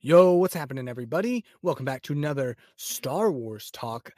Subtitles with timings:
[0.00, 1.44] Yo, what's happening, everybody?
[1.60, 4.12] Welcome back to another Star Wars talk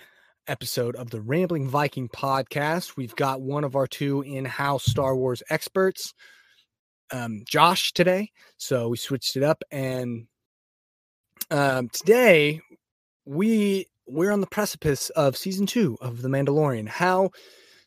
[0.46, 2.98] episode of the Rambling Viking podcast.
[2.98, 6.12] We've got one of our two in house Star Wars experts,
[7.10, 8.30] um, Josh, today.
[8.58, 9.62] So we switched it up.
[9.70, 10.26] And
[11.50, 12.60] um, today
[13.24, 16.88] we we're on the precipice of season two of The Mandalorian.
[16.88, 17.30] How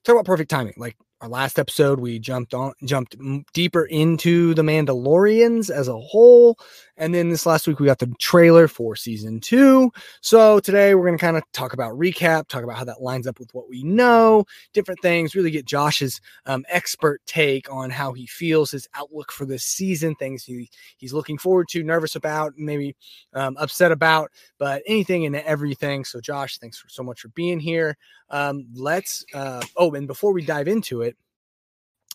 [0.03, 0.73] talk about perfect timing.
[0.77, 3.15] Like our last episode we jumped on jumped
[3.53, 6.57] deeper into the mandalorians as a whole
[6.97, 9.91] and then this last week we got the trailer for season two.
[10.21, 13.25] So today we're going to kind of talk about recap talk about how that lines
[13.27, 18.13] up with what we know different things really get josh's um, expert take on how
[18.13, 22.53] he feels his outlook for this season things he, he's looking forward to nervous about
[22.57, 22.95] maybe
[23.33, 26.05] um, upset about but anything and everything.
[26.05, 27.97] So josh thanks so much for being here.
[28.29, 31.17] Um, let's uh, oh and before we dive into it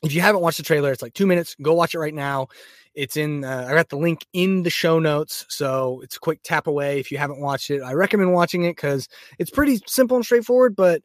[0.02, 1.56] if you haven't watched the trailer, it's like two minutes.
[1.60, 2.48] Go watch it right now.
[2.94, 3.44] It's in.
[3.44, 6.98] Uh, I got the link in the show notes, so it's a quick tap away.
[6.98, 10.76] If you haven't watched it, I recommend watching it because it's pretty simple and straightforward,
[10.76, 11.02] but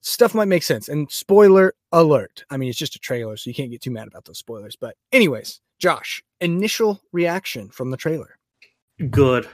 [0.00, 0.88] stuff might make sense.
[0.88, 2.44] And spoiler alert.
[2.50, 4.76] I mean, it's just a trailer, so you can't get too mad about those spoilers.
[4.76, 8.38] But anyways, Josh, initial reaction from the trailer.
[9.10, 9.48] Good,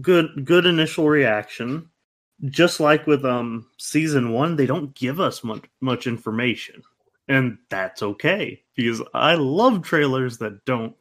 [0.00, 1.90] good, good initial reaction.
[2.46, 6.82] Just like with um season one, they don't give us much much information
[7.28, 10.94] and that's okay because I love trailers that don't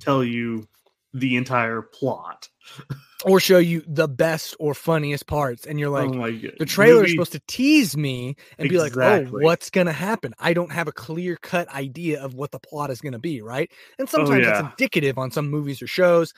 [0.00, 0.68] tell you
[1.14, 2.48] the entire plot.
[3.24, 7.12] Or show you the best or funniest parts and you're like oh the trailer is
[7.12, 8.96] supposed to tease me and exactly.
[8.96, 10.34] be like oh what's gonna happen?
[10.40, 13.70] I don't have a clear cut idea of what the plot is gonna be right?
[14.00, 14.58] And oh, sometimes oh, yeah.
[14.58, 16.34] it's indicative on some movies or shows.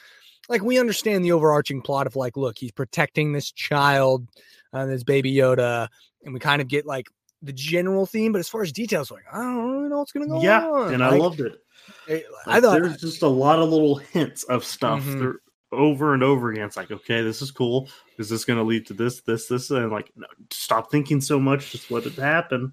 [0.50, 4.28] Like we understand the overarching plot of like look he's protecting this child
[4.74, 5.88] uh, this baby yoda
[6.22, 7.06] and we kind of get like
[7.44, 10.26] the general theme, but as far as details, like I don't really know what's going
[10.26, 10.94] to go yeah, on.
[10.94, 11.60] and I loved it.
[12.08, 15.32] it I thought there's just a lot of little hints of stuff mm-hmm.
[15.72, 16.66] over and over again.
[16.66, 17.88] It's like, okay, this is cool.
[18.18, 19.70] Is this going to lead to this, this, this?
[19.70, 21.72] And like, no, stop thinking so much.
[21.72, 22.72] Just let it happen.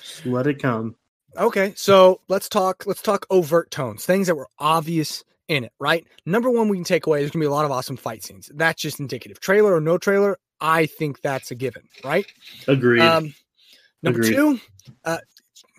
[0.00, 0.96] Just let it come.
[1.36, 2.84] Okay, so let's talk.
[2.86, 5.72] Let's talk overt tones, things that were obvious in it.
[5.78, 6.06] Right.
[6.26, 7.20] Number one, we can take away.
[7.20, 8.50] There's gonna be a lot of awesome fight scenes.
[8.54, 9.38] That's just indicative.
[9.40, 11.82] Trailer or no trailer, I think that's a given.
[12.04, 12.26] Right.
[12.66, 13.02] Agreed.
[13.02, 13.34] Um,
[14.02, 14.34] Number Agreed.
[14.34, 14.60] two,
[15.04, 15.18] uh,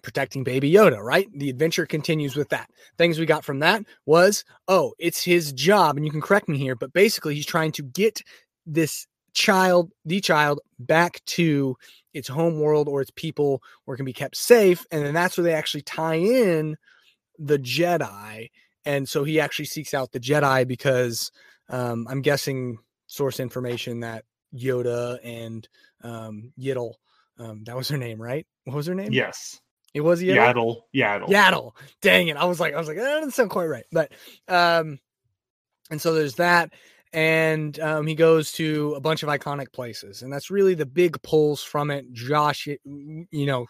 [0.04, 1.28] protecting Baby Yoda, right?
[1.34, 2.70] The adventure continues with that.
[2.98, 6.58] Things we got from that was, oh, it's his job, and you can correct me
[6.58, 8.22] here, but basically he's trying to get
[8.66, 11.76] this child, the child, back to
[12.14, 14.86] its home world or its people where it can be kept safe.
[14.92, 16.76] And then that's where they actually tie in
[17.40, 18.50] the Jedi.
[18.86, 21.32] And so he actually seeks out the Jedi because
[21.70, 25.68] um, I'm guessing source information that Yoda and
[26.04, 26.96] um, Yiddle
[27.42, 28.46] um, that was her name, right?
[28.66, 29.12] What was her name?
[29.12, 29.60] Yes.
[29.94, 30.82] It was Yaddle.
[30.96, 31.28] Yaddle.
[31.28, 31.72] Yaddle.
[32.02, 32.38] Dang it.
[32.38, 33.86] I was like, I was like, that doesn't sound quite right.
[33.92, 34.12] But
[34.48, 35.00] um,
[35.90, 36.74] and so there's that.
[37.14, 40.22] And um, he goes to a bunch of iconic places.
[40.22, 42.12] And that's really the big pulls from it.
[42.14, 43.66] Josh, you know,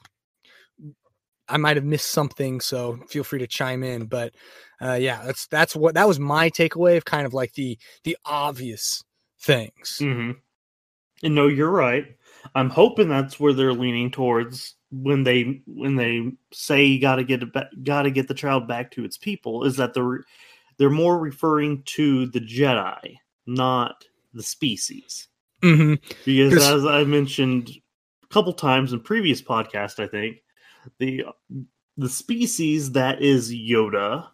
[1.50, 4.06] I might have missed something, so feel free to chime in.
[4.06, 4.36] But
[4.80, 8.16] uh, yeah, that's that's what that was my takeaway of kind of like the the
[8.26, 9.03] obvious
[9.40, 9.98] things.
[10.00, 10.32] Mm-hmm.
[11.24, 12.06] And no, you're right.
[12.56, 17.24] I'm hoping that's where they're leaning towards when they when they say you got to
[17.24, 20.24] get it back, got to get the child back to its people is that they're
[20.78, 24.03] they're more referring to the Jedi, not
[24.34, 25.28] the species.
[25.62, 25.96] Mm-hmm.
[26.25, 27.69] Because as I mentioned
[28.24, 30.41] a couple times in previous podcast, I think
[30.97, 31.25] the
[31.97, 34.28] the species that is Yoda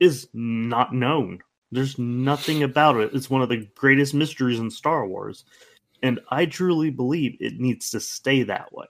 [0.00, 1.40] is not known.
[1.70, 3.14] There's nothing about it.
[3.14, 5.44] It's one of the greatest mysteries in Star Wars
[6.02, 8.86] and I truly believe it needs to stay that way.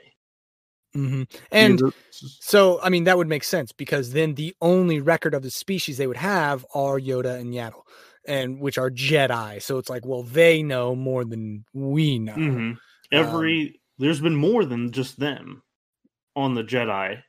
[0.96, 1.22] Mm-hmm.
[1.52, 5.50] And so, I mean, that would make sense because then the only record of the
[5.50, 7.82] species they would have are Yoda and Yaddle,
[8.26, 9.62] and which are Jedi.
[9.62, 12.34] So it's like, well, they know more than we know.
[12.34, 12.72] Mm-hmm.
[13.12, 15.62] Every um, there's been more than just them
[16.34, 17.22] on the Jedi,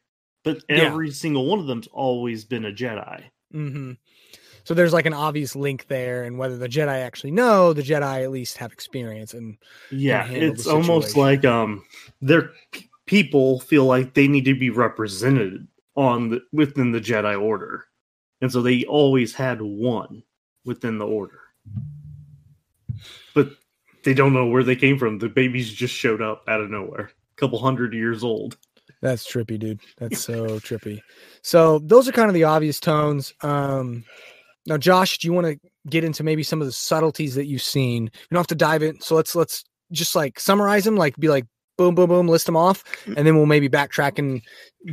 [0.43, 1.13] but every yeah.
[1.13, 3.25] single one of them's always been a Jedi.
[3.53, 3.91] Mm-hmm.
[4.63, 8.23] So there's like an obvious link there, and whether the Jedi actually know, the Jedi
[8.23, 9.57] at least have experience and
[9.89, 11.83] yeah, it's almost like um,
[12.21, 17.39] their p- people feel like they need to be represented on the within the Jedi
[17.39, 17.85] Order,
[18.41, 20.23] and so they always had one
[20.65, 21.39] within the Order,
[23.33, 23.49] but
[24.03, 25.17] they don't know where they came from.
[25.19, 28.57] The babies just showed up out of nowhere, a couple hundred years old.
[29.01, 29.79] That's trippy, dude.
[29.97, 31.01] That's so trippy.
[31.41, 33.33] So those are kind of the obvious tones.
[33.41, 34.03] Um,
[34.67, 35.59] now, Josh, do you want to
[35.89, 38.03] get into maybe some of the subtleties that you've seen?
[38.03, 38.99] You don't have to dive in.
[39.01, 41.45] So let's let's just like summarize them, like be like
[41.77, 43.17] boom, boom, boom, list them off, mm.
[43.17, 44.41] and then we'll maybe backtrack and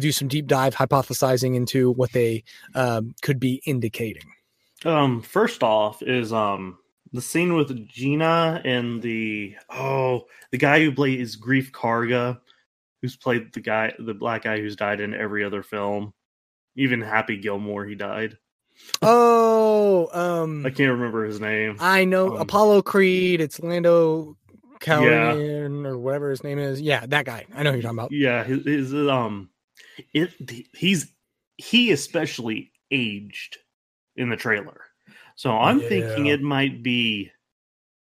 [0.01, 2.43] do some deep dive hypothesizing into what they
[2.75, 4.23] um, could be indicating.
[4.85, 6.79] Um, first off, is um
[7.13, 12.41] the scene with Gina and the oh the guy who plays Greef Karga,
[13.03, 16.15] who's played the guy the black guy who's died in every other film,
[16.75, 18.39] even Happy Gilmore he died.
[19.03, 21.77] Oh, um, I can't remember his name.
[21.81, 23.41] I know Um, Apollo Creed.
[23.41, 24.37] It's Lando
[24.81, 26.81] Calrissian or whatever his name is.
[26.81, 27.47] Yeah, that guy.
[27.55, 28.13] I know who you're talking about.
[28.13, 29.51] Yeah, his, his um,
[30.13, 30.33] it
[30.75, 31.13] he's
[31.57, 33.59] he especially aged
[34.17, 34.81] in the trailer,
[35.37, 37.31] so I'm thinking it might be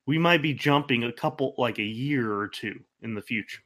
[0.07, 3.63] we might be jumping a couple like a year or two in the future.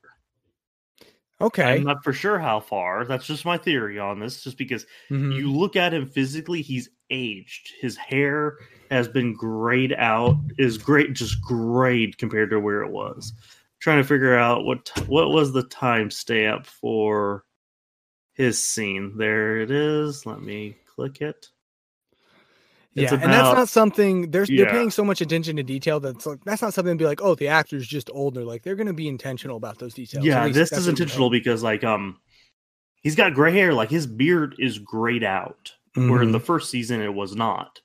[1.41, 1.75] Okay.
[1.77, 3.05] I'm not for sure how far.
[3.05, 4.43] That's just my theory on this.
[4.43, 5.37] Just because Mhm.
[5.37, 7.73] you look at him physically, he's aged.
[7.81, 8.59] His hair
[8.91, 10.37] has been grayed out.
[10.59, 13.33] Is great, just grayed compared to where it was.
[13.81, 17.45] trying to figure out what t- what was the timestamp for
[18.33, 19.17] his scene.
[19.17, 20.27] There it is.
[20.27, 21.47] Let me click it.
[22.95, 24.65] Yeah, it's and that's not something they're Yeah.
[24.65, 27.21] they're paying so much attention to detail that's like that's not something to be like,
[27.23, 28.45] oh, the actor's just older.
[28.45, 30.25] Like they're gonna be intentional about those details.
[30.25, 32.19] Yeah, this is intentional because like um,
[33.03, 33.73] he's got gray hair.
[33.75, 35.73] Like his beard is grayed out.
[35.95, 37.81] where in the first season it was not.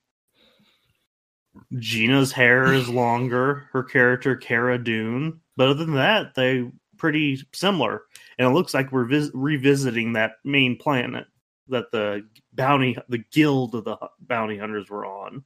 [1.80, 8.04] Gina's hair is longer, her character Cara Dune, but other than that, they pretty similar.
[8.38, 11.26] And it looks like we're vis- revisiting that main planet
[11.70, 15.44] that the bounty, the guild of the bounty hunters were on.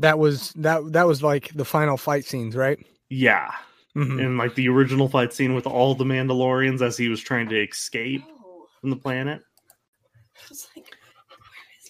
[0.00, 2.78] that was that that was like the final fight scenes, right?
[3.10, 3.50] Yeah,
[3.96, 4.22] Mhm.
[4.24, 7.60] and like the original fight scene with all the Mandalorians as he was trying to
[7.60, 9.42] escape Oh, from the planet.
[10.36, 10.96] I was like,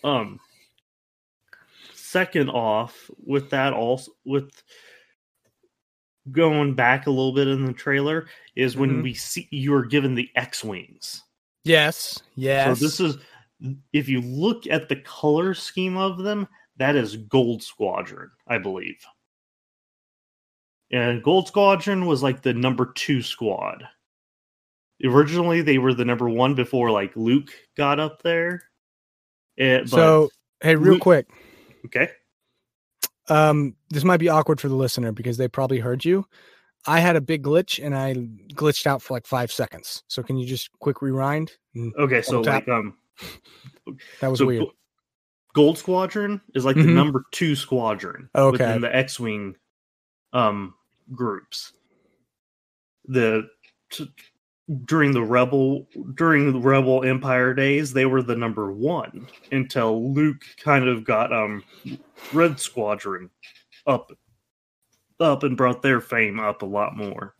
[0.04, 0.40] um
[1.92, 4.50] second off with that also with
[6.32, 8.26] going back a little bit in the trailer
[8.56, 9.02] is when Mhm.
[9.02, 11.22] we see you're given the x-wings
[11.68, 12.22] Yes.
[12.34, 12.78] Yes.
[12.78, 13.18] so this is
[13.92, 19.04] if you look at the color scheme of them that is gold squadron i believe
[20.90, 23.82] and gold squadron was like the number two squad
[25.04, 28.62] originally they were the number one before like luke got up there
[29.58, 30.30] Eh, so
[30.60, 31.26] hey, real Luke- quick.
[31.86, 32.10] okay
[33.28, 36.24] Um, this might be awkward for the listener because they probably heard you.
[36.86, 38.14] I had a big glitch and I
[38.54, 40.02] glitched out for like five seconds.
[40.08, 41.52] So can you just quick rewind?
[41.98, 42.96] Okay, so like um,
[44.20, 44.64] That was so weird.
[45.54, 46.94] Gold Squadron is like the Mhm.
[46.94, 48.52] number two squadron Okay.
[48.52, 49.56] within the X-wing
[50.32, 50.74] um
[51.14, 51.72] groups.
[53.06, 53.48] The
[53.90, 54.12] t-
[54.84, 60.42] during the rebel during the rebel empire days, they were the number one until Luke
[60.62, 61.64] kind of got um
[62.32, 63.30] Red Squadron
[63.86, 64.12] up
[65.20, 67.34] up and brought their fame up a lot more.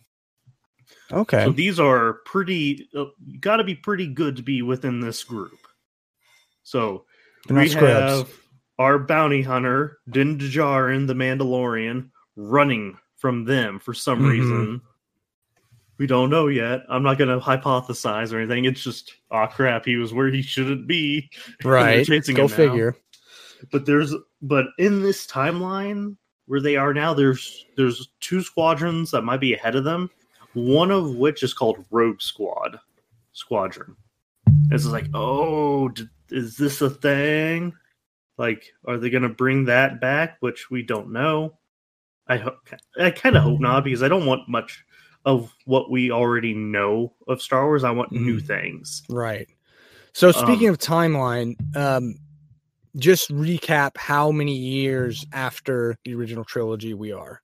[1.13, 1.45] Okay.
[1.45, 2.89] So these are pretty.
[2.97, 3.07] Uh,
[3.41, 5.59] Got to be pretty good to be within this group.
[6.63, 7.05] So
[7.49, 8.21] we scrubs.
[8.29, 8.31] have
[8.79, 14.31] our bounty hunter Din Djarin, the Mandalorian, running from them for some Mhm.
[14.31, 14.81] reason.
[15.99, 16.85] We don't know yet.
[16.89, 18.67] I'm not going to hypothesize or anything.
[18.67, 21.29] It's just, oh crap, he was where he shouldn't be.
[21.65, 22.07] right.
[22.07, 22.49] chasing Go now.
[22.49, 22.97] figure.
[23.73, 26.17] But there's, but in this timeline
[26.49, 30.11] where they are now, there's there's two squadrons that might be ahead of them.
[30.55, 32.81] One of which is called Rogue Squad
[33.33, 33.95] Squadron.
[34.71, 37.73] It's like, oh, d- is this a thing?
[38.39, 40.37] Like, are they going to bring that back?
[40.40, 41.55] Which we don't know.
[42.26, 42.69] I hope.
[42.99, 44.85] I kind of hope not because I don't want much
[45.25, 47.85] of what we already know of Star Wars.
[47.85, 48.47] I want new Mhm.
[48.47, 49.02] things.
[49.09, 49.49] Right.
[50.12, 52.14] So speaking Um, of timeline, um,
[52.99, 55.38] just recap how many years mm-hmm.
[55.38, 57.40] after the original trilogy we are.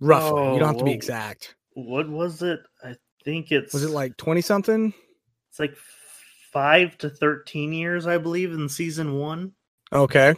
[0.00, 0.54] Roughly.
[0.54, 1.56] you don't oh, have to be Oh, exact.
[1.74, 2.60] What was it?
[2.82, 4.94] I think it's Was it like 20 something?
[5.50, 5.76] It's like
[6.54, 9.52] five to thirteen years, I believe, in season one.
[9.92, 10.34] Okay.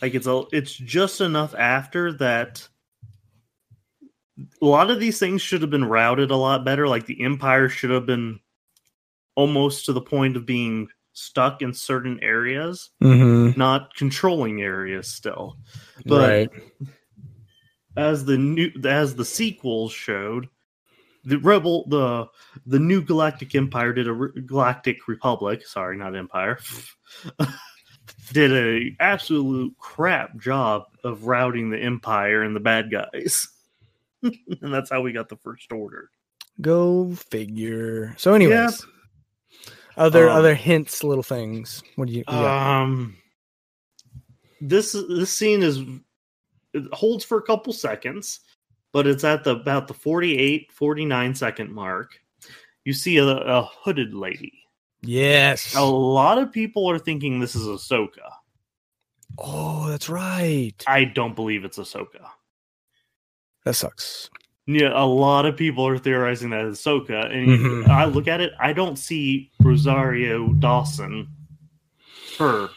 [0.00, 2.66] Like it's a, it's just enough after that.
[4.60, 6.88] A lot of these things should have been routed a lot better.
[6.88, 8.40] Like the Empire should have been
[9.36, 13.58] almost to the point of being stuck in certain areas, Mm-hmm.
[13.58, 15.56] not controlling areas still.
[16.04, 16.50] But right.
[17.96, 20.48] as the new as the sequels showed
[21.24, 22.26] the rebel the
[22.66, 26.58] the new galactic empire did a re- galactic republic sorry not empire
[28.32, 33.48] did a absolute crap job of routing the empire and the bad guys
[34.22, 36.10] and that's how we got the first order
[36.60, 38.14] Go figure.
[38.16, 38.70] So, anyways, Yeah.
[39.96, 41.82] Other Um, other hints, little things.
[41.96, 42.24] What do you?
[42.24, 42.80] got?
[42.82, 43.16] um
[44.60, 45.80] this this scene is
[46.72, 48.40] it holds for a couple seconds
[48.92, 52.18] but it's at the about the 48 49 second mark
[52.84, 54.52] you see a, a hooded lady
[55.02, 55.74] yes.
[55.74, 58.30] a lot of people are thinking this is ahsoka
[59.38, 60.74] Oh, that's right.
[60.86, 62.24] I don't believe it's Ahsoka.
[63.64, 64.30] That sucks.
[64.66, 67.88] Yeah, a lot of people are theorizing that it's Ahsoka, and Mhm.
[67.88, 68.52] I look at it.
[68.58, 71.28] I don't see Rosario Dawson.
[72.38, 72.70] Her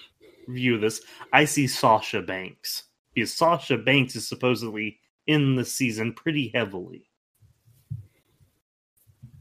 [0.48, 1.02] view of this,
[1.32, 7.10] I see Sasha Banks because Sasha Banks is supposedly in the season pretty heavily.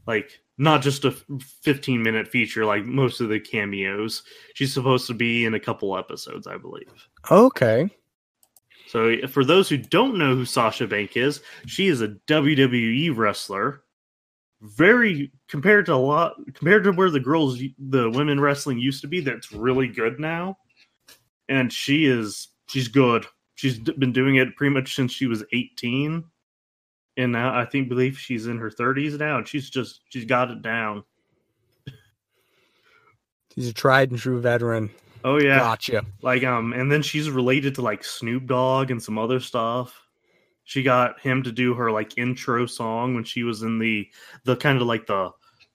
[0.05, 1.11] Like not just a
[1.61, 4.23] 15 minute feature like most of the cameos.
[4.53, 7.07] She's supposed to be in a couple episodes, I believe.
[7.29, 7.89] Okay.
[8.87, 13.83] So, for those who don't know who Sasha Bank is, she is a WWE wrestler.
[14.61, 19.07] Very compared to a lot compared to where the girls, the women wrestling used to
[19.07, 19.19] be.
[19.19, 20.57] That's really good now,
[21.47, 23.27] and she is she's good.
[23.53, 26.23] She's been doing it pretty much since she was eighteen,
[27.17, 30.49] and now I think believe she's in her thirties now, and she's just she's got
[30.49, 31.03] it down.
[33.53, 34.89] She's a tried and true veteran.
[35.27, 36.05] Oh yeah, Gotcha.
[36.21, 40.07] Like um, and then she's related to like Snoop Dogg and some other stuff.
[40.63, 44.09] She got him to do her like intro song when she was in the
[44.45, 45.31] the kind of like the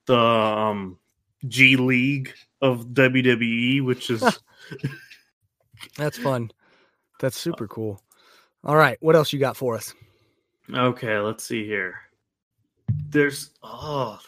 [0.07, 0.99] the um
[1.47, 2.33] G League
[2.63, 4.25] of WWE, which is
[5.99, 6.51] That's fun.
[7.21, 8.01] That's super cool.
[8.65, 8.97] All right.
[9.03, 9.93] What else you got for us?
[10.75, 11.19] okay.
[11.19, 11.97] Let's see here.
[13.11, 14.19] There's oh,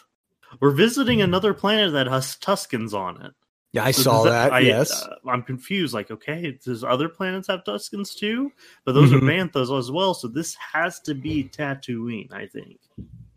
[0.59, 3.33] we're visiting another planet that has Tuskens on it.
[3.75, 4.53] Yeah, I So saw that.
[4.53, 5.03] I, yes.
[5.03, 5.93] uh, I'm confused.
[5.93, 8.49] Like, okay, does other planets have Tuskens too?
[8.85, 9.17] But those Mhm.
[9.17, 10.13] are banthas as well.
[10.13, 12.79] So this has to be Tatooine, I think.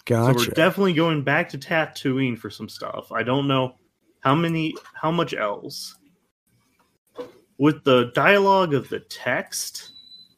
[0.04, 0.38] gotcha.
[0.38, 3.10] So we're definitely going back to Tatooine for some stuff.
[3.10, 3.74] I don't know
[4.20, 5.96] how many, how much else.
[7.58, 9.90] With the dialogue of the text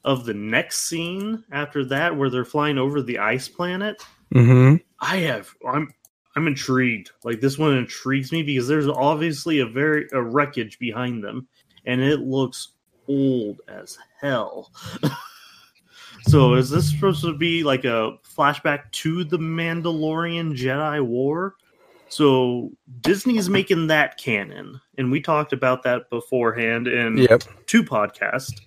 [0.04, 4.02] of the next scene after that, where they're flying over the ice planet,
[4.34, 4.76] mm-hmm.
[4.98, 5.92] I have I'm
[6.36, 7.10] I'm intrigued.
[7.24, 11.48] Like this one intrigues me because there's obviously a very a wreckage behind them,
[11.86, 12.72] and it looks
[13.08, 14.70] old as hell.
[16.22, 21.56] so is this supposed to be like a flashback to the Mandalorian Jedi War?
[22.08, 27.44] So Disney's making that canon, and we talked about that beforehand in Yep.
[27.66, 28.60] two podcasts.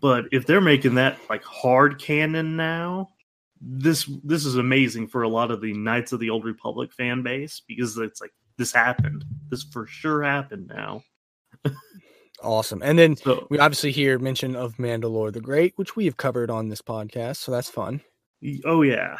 [0.00, 3.10] But if they're making that like hard canon now,
[3.60, 7.22] this this is amazing for a lot of the Knights of the Old Republic fan
[7.22, 9.24] base because it's like this happened.
[9.50, 11.02] This for sure happened now.
[12.42, 12.82] Awesome.
[12.82, 16.50] And then So we obviously hear mention of Mandalore the Great, which we have covered
[16.50, 17.36] on this podcast.
[17.36, 18.02] So that's fun.
[18.64, 19.16] oh yeah.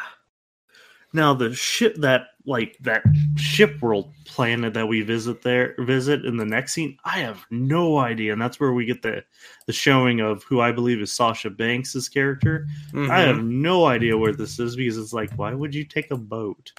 [1.13, 3.03] Now the ship that like that
[3.35, 7.97] ship world planet that we visit there visit in the next scene, I have no
[7.97, 9.23] idea, and that's where we get the
[9.67, 12.67] the showing of who I believe is Sasha Banks's character.
[12.93, 13.27] I Mhm.
[13.27, 16.71] have no idea where this is because it's like, why would you take a boat?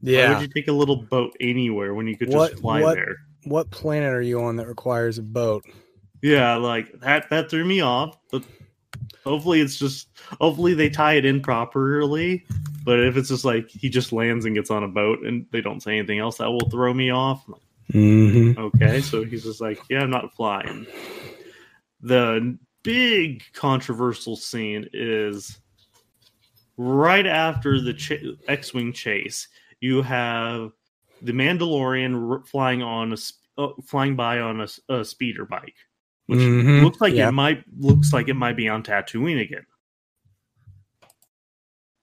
[0.00, 0.32] Why Yeah.
[0.32, 3.16] would you take a little boat anywhere when you could What- just fly what- there?
[3.44, 5.64] What planet are you on that requires a boat?
[6.22, 8.42] Yeah, like that that threw me off, but
[9.26, 10.08] hopefully it's just
[10.40, 12.46] hopefully they tie it in properly.
[12.84, 15.60] But if it's just like he just lands and gets on a boat and they
[15.60, 17.44] don't say anything else, that will throw me off.
[17.92, 18.58] Mm-hmm.
[18.58, 20.86] Okay, so he's just like, yeah, I'm not flying.
[22.00, 25.58] The big controversial scene is
[26.76, 29.48] right after the ch- X-wing chase.
[29.80, 30.70] You have
[31.22, 35.74] the Mandalorian r- flying on a sp- uh, flying by on a speeder bike,
[36.26, 37.28] which Mhm, looks like yeah.
[37.28, 39.66] it might looks like it might be on Tatooine again.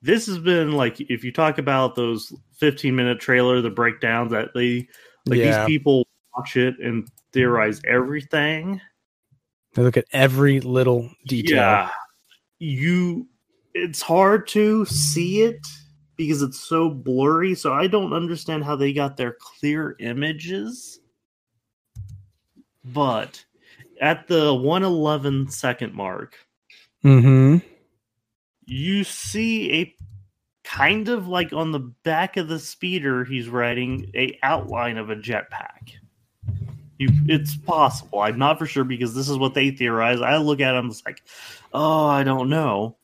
[0.01, 4.49] This has been like if you talk about those 15 minute trailer, the breakdowns that
[4.53, 4.87] they
[5.25, 5.65] like yeah.
[5.65, 8.81] these people watch it and theorize everything.
[9.75, 11.55] They look at every little detail.
[11.57, 11.89] Yeah.
[12.59, 13.27] You
[13.73, 15.65] it's hard to see it
[16.15, 20.99] because it's so blurry, so I don't understand how they got their clear images.
[22.85, 23.43] But
[24.03, 26.35] at the 111 second mark,
[27.03, 27.57] Mm-hmm.
[28.65, 29.95] you see a
[30.63, 35.15] kind of like on the back of the speeder he's riding a outline of a
[35.15, 35.91] jetpack.
[36.97, 38.19] You, it's possible.
[38.19, 40.21] I'm not for sure because this is what they theorize.
[40.21, 41.21] I look at them, it's like,
[41.73, 42.95] oh, I don't know.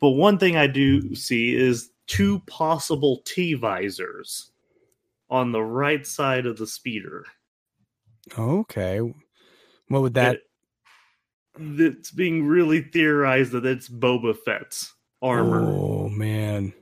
[0.00, 4.50] But one thing I do see is two possible T visors
[5.28, 7.24] on the right side of the speeder.
[8.36, 9.00] Okay.
[9.90, 10.36] What would that?
[10.36, 10.42] It-
[11.58, 15.60] it's being really theorized that it's Boba Fett's armor.
[15.68, 16.72] Oh man.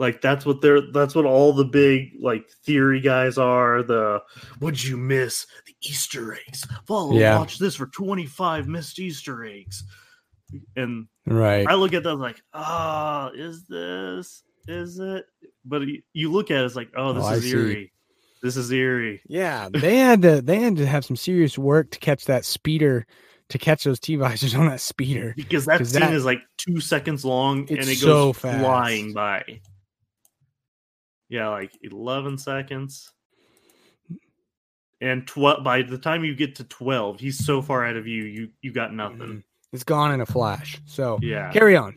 [0.00, 3.82] Like that's what they're that's what all the big like theory guys are.
[3.82, 4.20] The
[4.60, 6.66] would you miss the Easter eggs?
[6.86, 7.38] Follow Yeah.
[7.38, 9.84] watch this for 25 missed Easter eggs.
[10.76, 11.66] And Right.
[11.68, 15.24] I look at that like, ah, is this is it?
[15.64, 17.92] But you- look at it, it's like, oh, this Oh, I is see.
[18.42, 19.20] This is eerie.
[19.26, 23.06] Yeah, they had to they had to have some serious work to catch that speeder
[23.50, 25.34] to catch those T visors on that speeder.
[25.36, 28.60] because that scene that- is like two seconds long and it so goes fast.
[28.60, 29.60] flying by.
[31.28, 33.12] Yeah, like eleven seconds.
[35.02, 38.24] And tw- by the time you get to twelve, he's so far out of you,
[38.24, 39.18] you you got nothing.
[39.18, 39.42] Mhm.
[39.72, 40.80] It's gone in a flash.
[40.86, 41.50] So Yeah.
[41.52, 41.94] carry on.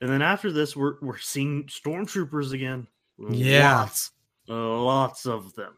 [0.00, 2.86] And then after this, we're we're seeing stormtroopers again.
[3.30, 3.80] Yeah.
[3.80, 4.10] lots,
[4.48, 5.72] lots of them.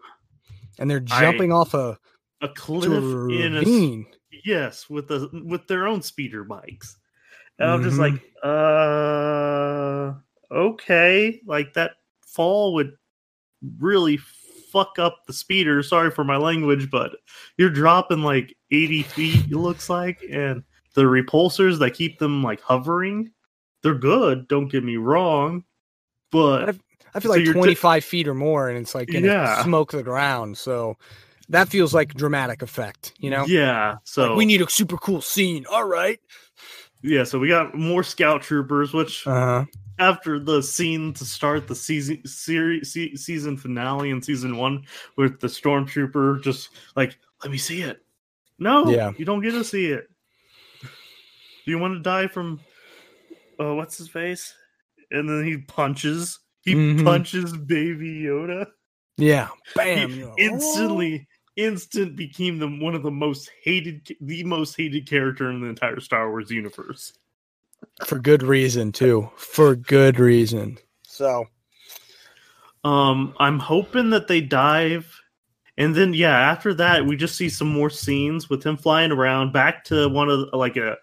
[0.78, 1.99] And they're I- jumping off a,
[2.42, 4.04] A cliff a in a
[4.44, 6.96] yes, with the with their own speeder bikes.
[7.58, 8.12] And I'm just Mhm.
[8.12, 10.12] like, uh,
[10.54, 11.92] okay, like that
[12.26, 12.92] fall would
[13.78, 14.18] really
[14.70, 15.82] fuck up the speeder.
[15.82, 17.16] Sorry for my language, but
[17.56, 19.46] you're dropping like 80 feet.
[19.50, 20.62] It looks like, and
[20.94, 23.30] the repulsors that keep them like hovering,
[23.82, 24.46] they're good.
[24.49, 25.64] Don't get me wrong,
[26.30, 26.76] but
[27.16, 29.62] I feel So like you're t- 25 feet or more, and it's like Yeah.
[29.64, 30.58] smoke the ground.
[30.58, 30.96] So
[31.49, 33.44] that feels like dramatic effect, you know?
[33.46, 33.96] yeah.
[34.04, 35.64] So Like, we need a super cool scene.
[35.70, 36.20] All right.
[37.02, 39.64] yeah, so we got more scout troopers, which Uh-huh.
[39.99, 44.85] after the scene to start the season series se- season finale in season one
[45.16, 48.04] with the stormtrooper just like let me see it
[48.58, 49.12] no Yeah.
[49.16, 50.06] you don't get to see it
[51.64, 52.61] do you want to die from
[53.58, 54.52] uh what's his face
[55.11, 57.04] and then he punches he Mhm.
[57.04, 58.66] punches baby yoda
[59.16, 59.49] Yeah.
[59.75, 60.11] Bam.
[60.11, 65.62] you're instantly instant became the one of the most hated the most hated character in
[65.62, 67.14] the entire star wars universe
[68.04, 69.30] For good reason, too.
[69.37, 70.76] For good reason.
[71.02, 71.46] So,
[72.85, 75.12] Um, I'm hoping that they dive,
[75.78, 79.52] and then yeah, after that we just see some more scenes with him flying around
[79.52, 80.96] back to one of like a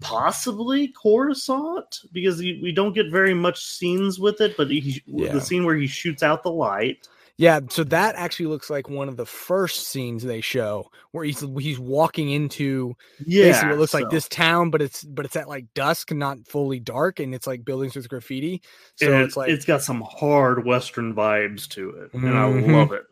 [0.00, 5.32] possibly Coruscant because he, we don't get very much scenes with it, but he, Yeah.
[5.32, 7.08] the scene where he shoots out the light.
[7.38, 7.60] yeah.
[7.70, 11.78] So that actually looks like one of the first scenes they show where he's he's
[11.78, 15.72] walking into Yeah, basically what looks like this town, but it's but it's at like
[15.74, 18.60] dusk, not fully dark, and it's like buildings with graffiti.
[18.96, 22.72] So and it's like it's got some hard Western vibes to it, and I Mhm.
[22.72, 23.04] love it.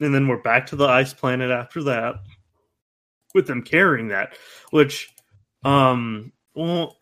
[0.00, 2.16] And then we're back to the ice planet after that,
[3.34, 4.36] with them carrying that,
[4.70, 5.10] which,
[5.64, 6.96] um, well,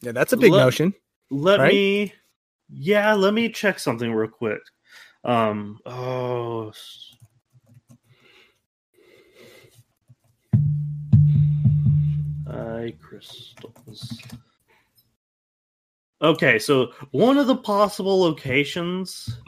[0.00, 0.94] yeah, that's a big Let- notion.
[1.30, 1.72] let Right?
[1.72, 2.12] me,
[2.68, 4.62] yeah, let me check something real quick.
[5.24, 6.72] Um, oh,
[13.00, 14.20] crystals.
[16.22, 19.40] Okay, so one of the possible locations.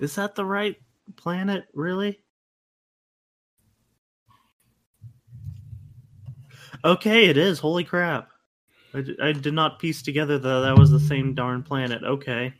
[0.00, 0.76] Is that the right
[1.16, 2.20] planet, really?
[6.86, 7.58] Okay, it is.
[7.58, 8.30] Holy crap.
[8.94, 12.02] I, d- I did not piece together that that was the same darn planet.
[12.04, 12.54] Okay.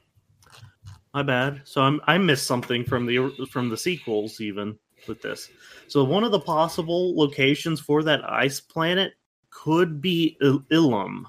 [1.14, 1.62] My bad.
[1.64, 4.76] So I'm I missed something from the from the sequels even
[5.08, 5.48] with this.
[5.88, 9.12] So one of the possible locations for that ice planet
[9.50, 11.22] could be Il- Ilum.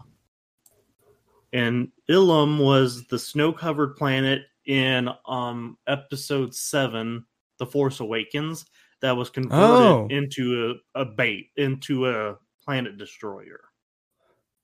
[1.53, 7.23] And Ilum was the snow-covered planet in um episode 7,
[7.59, 8.65] The Force Awakens,
[9.01, 10.07] that was converted Oh.
[10.09, 12.35] into a, a bait, into a
[12.67, 13.61] planet destroyer.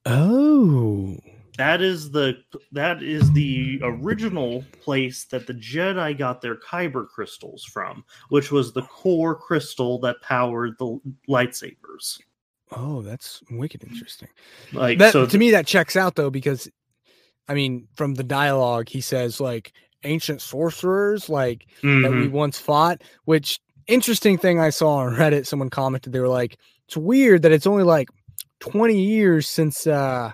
[0.04, 1.16] Oh,
[1.56, 2.36] That is the
[2.72, 8.72] that is the original place that the Jedi got their kyber crystals from, which was
[8.74, 12.20] the core crystal that powered the lightsabers.
[12.72, 14.28] oh, that's wicked interesting.
[14.72, 16.68] Like That so, to me that checks out though because,
[17.48, 22.30] I mean, from the dialogue he says like ancient sorcerers like that we Mhm.
[22.32, 23.00] once fought.
[23.24, 27.52] Which interesting thing I saw on Reddit, someone commented they were like, it's weird that
[27.52, 28.08] it's only like
[28.60, 30.32] twenty years since uh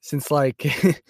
[0.00, 0.64] since like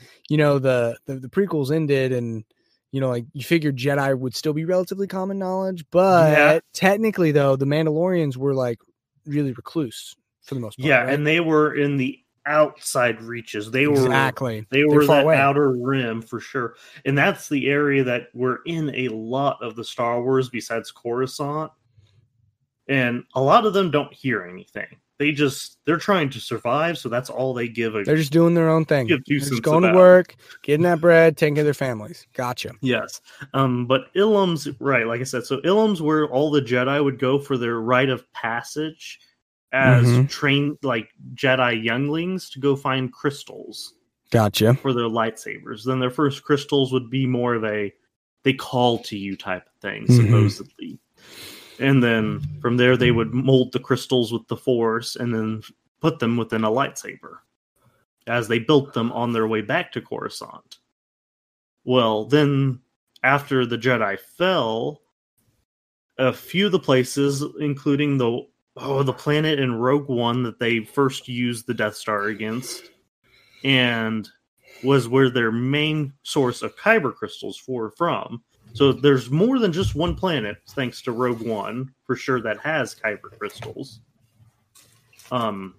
[0.28, 2.44] you know the, the the prequels ended and
[2.92, 6.60] you know like you figured Jedi would still be relatively common knowledge, but Yeah.
[6.72, 8.78] technically though the Mandalorians were like
[9.26, 10.88] really recluse for the most part.
[10.88, 11.14] yeah, right?
[11.14, 13.70] and they were in the outside reaches.
[13.70, 15.36] They were exactly They were that away.
[15.36, 16.74] outer rim for sure.
[17.06, 21.72] And that's the area that we're in a lot of the Star Wars besides Coruscant.
[22.88, 24.86] And a lot of them don't hear anything.
[25.18, 28.54] They just they're trying to survive, so that's all they give a They're just doing
[28.54, 29.06] their own thing.
[29.06, 32.26] Give two They're just going to work, getting that bread, taking care of their families.
[32.34, 32.72] Gotcha.
[32.82, 33.20] Yes.
[33.54, 37.38] Um, but Ilum's right, like I said, so Ilum's where all the Jedi would go
[37.38, 39.20] for their rite of passage
[39.72, 40.28] as Mhm.
[40.28, 43.94] trained like Jedi younglings to go find crystals.
[44.30, 44.74] Gotcha.
[44.74, 45.84] for their lightsabers.
[45.84, 47.92] Then their first crystals would be more of a
[48.42, 50.16] they call to you type of thing, Mhm.
[50.50, 50.98] supposedly.
[51.78, 55.62] And then from there they would mold the crystals with the force and then
[56.00, 57.38] put them within a lightsaber
[58.26, 60.78] as they built them on their way back to Coruscant.
[61.84, 62.80] Well, then
[63.22, 65.02] after the Jedi fell,
[66.18, 70.80] a few of the places, including the oh the planet in Rogue One that they
[70.80, 72.90] first used the Death Star against,
[73.64, 74.28] and
[74.82, 78.42] was where their main source of kyber crystals were from.
[78.74, 82.92] So there's more than just one planet, thanks to Rogue One, for sure that has
[82.94, 84.00] kyber crystals.
[85.30, 85.76] Um,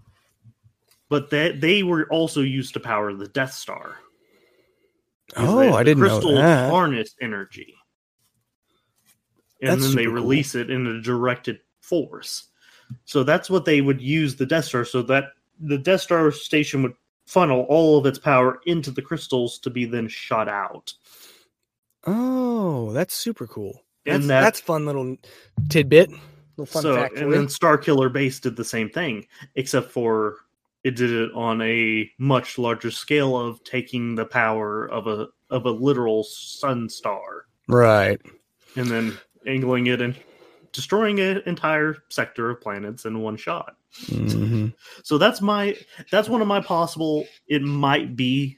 [1.10, 3.98] but that they were also used to power the Death Star.
[5.36, 6.72] Oh, they- I didn't know crystals that.
[6.72, 7.76] harness energy,
[9.62, 10.24] and That's then they super cool.
[10.24, 12.50] release it in a directed force.
[13.04, 14.86] So that's what they would use the Death Star.
[14.86, 16.94] So that the Death Star station would
[17.26, 20.94] funnel all of its power into the crystals to be then shot out.
[22.06, 23.82] Oh, that's super cool.
[24.06, 25.18] And That's, that- that's fun little
[25.70, 26.12] tidbit.
[26.58, 27.18] Little fun so fact.
[27.18, 30.38] and then Star Killer Base did the same thing, except for
[30.84, 35.66] it did it on a much larger scale of taking the power of a of
[35.66, 38.22] a literal sun star right.
[38.76, 40.16] and then angling it and
[40.72, 43.76] destroying an entire sector of planets in one shot.
[44.06, 44.74] Mhm.
[45.04, 45.76] So that's my
[46.12, 48.58] that's one of my possible it might be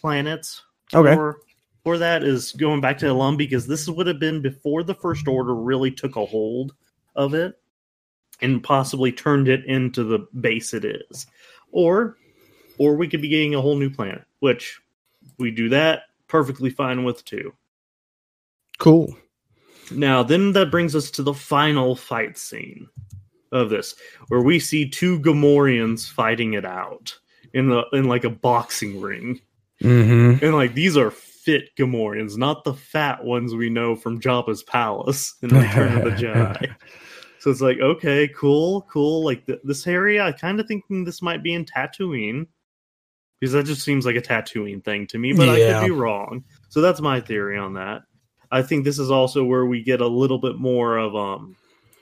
[0.00, 0.62] planets
[0.94, 1.14] Okay.
[1.86, 5.28] For that is going back to Ilum because this would have been before the first
[5.28, 6.74] order really took a hold
[7.14, 7.60] of it
[8.40, 11.28] and possibly turned it into the base it is.
[11.70, 12.16] Or
[12.76, 14.80] or we could be getting a whole new planet, which
[15.38, 17.54] we do that perfectly fine with too.
[18.78, 19.16] Cool.
[19.92, 22.88] Now, then that brings us to the final fight scene
[23.52, 23.94] of this,
[24.26, 27.16] where we see two Gamorreans fighting it out
[27.54, 29.40] in the in like a boxing ring.
[29.80, 30.44] Mm-hmm.
[30.44, 31.12] And like these are
[31.46, 36.10] fit Gamorreans, not the fat ones we know from Jabba's palace in Return of the
[36.22, 36.74] Jedi.
[37.38, 39.24] So it's like, okay, cool, cool.
[39.24, 42.48] Like th- this area, I kind of thinking this might be in Tatooine
[43.38, 46.42] because that just seems like a Tatooine thing to me, but I could be wrong.
[46.68, 48.02] So that's my theory on that.
[48.50, 51.54] I think this is also where we get a little bit more of um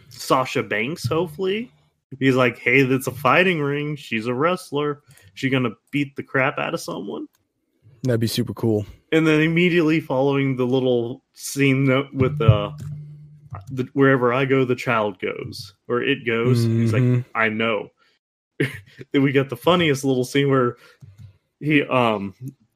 [0.09, 1.71] Sasha Banks, hopefully.
[2.19, 3.97] He's like, hey, that's a fighting ring.
[3.97, 5.03] She's a wrestler.
[5.35, 7.29] She gonna beat the crap out of someone
[8.05, 8.87] That'd be super cool.
[9.13, 12.73] and then immediately following the little scene note with uh,
[13.71, 16.63] the wherever I go, the child goes or it goes.
[16.65, 17.25] He's like, Mhm.
[17.35, 17.91] I know.
[19.13, 20.77] then we get the funniest little scene where
[21.61, 22.35] he um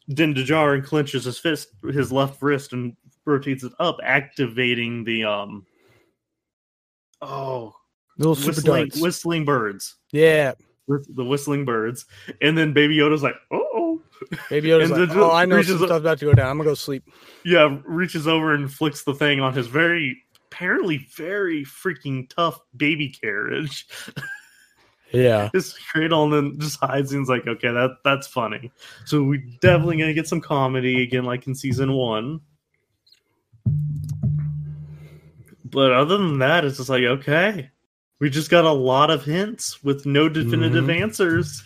[0.08, 5.66] Din Djarin clenches his fist, his left wrist, and rotates it up, activating the um
[7.20, 7.74] oh
[8.16, 9.96] Little super whistling, whistling birds.
[10.10, 10.54] yeah.
[10.88, 12.06] The whistling birds,
[12.40, 14.00] and then Baby Yoda's like, "Oh,
[14.50, 16.48] Baby Yoda's like, oh, I know some stuff's about to go down.
[16.48, 17.04] I'm gonna go sleep.
[17.44, 23.09] yeah reaches over and flicks the thing on his very apparently very freaking tough baby
[23.11, 23.87] carriage
[25.12, 25.48] Yeah.
[25.54, 28.70] his cradle and then just hides and is like okay that that's funny
[29.07, 32.40] so we definitely gonna get some comedy again like in season one
[35.64, 37.70] but other than that it's just like okay
[38.20, 41.00] we just got a lot of hints with no definitive Mhm.
[41.02, 41.62] answers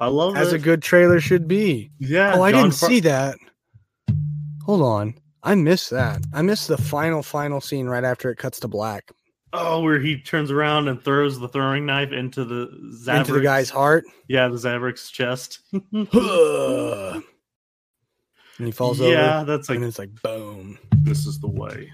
[0.00, 1.90] i love As a good trailer should be.
[1.98, 3.36] yeah Oh, I John didn't Far- see that.
[4.64, 5.14] Hold on.
[5.42, 6.20] I missed that.
[6.34, 9.10] I missed the final, final scene right after it cuts to black.
[9.52, 12.68] oh where he turns around and throws the throwing knife into the.
[13.14, 14.04] Into the guy's heart.
[14.28, 15.60] Yeah, the Zavrik's chest.
[15.72, 17.22] and
[18.58, 19.14] he falls yeah, over.
[19.16, 20.78] Yeah, that's like and it's like boom.
[21.02, 21.90] this is the way.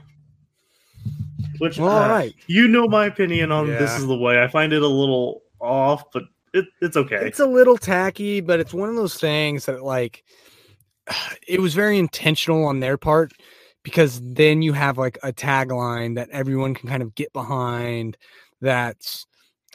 [1.59, 2.35] Which, Well, uh, all right.
[2.49, 4.43] you know my opinion on this is the way.
[4.43, 6.25] I find it a little off, but
[6.57, 7.27] it, it's okay.
[7.27, 10.25] It's a little tacky, but it's one of those things that like
[11.47, 13.33] it was very intentional on their part
[13.83, 18.17] because then you have like a tagline that everyone can kind of get behind
[18.61, 19.27] that's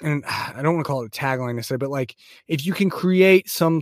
[0.01, 2.15] and I don't want to call it a tagline necessarily, but like
[2.47, 3.81] if you can create some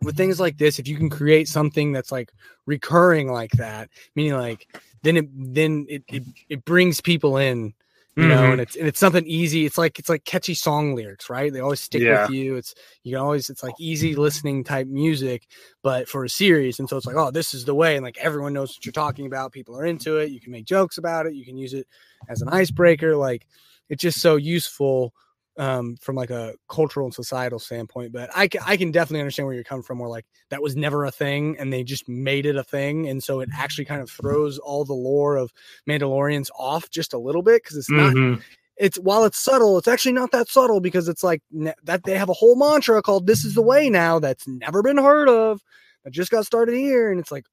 [0.00, 2.30] with things like this, if you can create something that's like
[2.66, 4.66] recurring like that, meaning like
[5.02, 7.72] then it then it it, it brings people in
[8.18, 8.52] you know, Mhm.
[8.52, 9.64] and it's and it's something easy.
[9.66, 11.52] It's like it's like catchy song lyrics, right?
[11.52, 12.22] They always stick Yeah.
[12.22, 12.56] with you.
[12.56, 15.46] It's you can always it's like easy listening type music,
[15.82, 16.78] but for a series.
[16.80, 18.92] And so it's like, oh, this is the way, and like everyone knows what you're
[18.92, 19.52] talking about.
[19.52, 20.30] People are into it.
[20.30, 21.34] You can make jokes about it.
[21.34, 21.86] You can use it
[22.28, 23.16] as an icebreaker.
[23.16, 23.46] Like
[23.88, 25.14] it's just so useful
[25.58, 28.12] um, from like a cultural and societal standpoint.
[28.12, 29.98] But I can I can definitely understand where you're coming from.
[29.98, 33.22] Where like that was never a thing, and they just made it a thing, and
[33.22, 35.52] so it actually kind of throws all the lore of
[35.88, 38.42] Mandalorians off just a little bit because it's not Mhm.
[38.76, 42.16] it's while it's subtle, it's actually not that subtle because it's like ne- that they
[42.16, 45.60] have a whole mantra called "This is the way" now that's never been heard of
[46.04, 47.44] that just got started here, and it's like,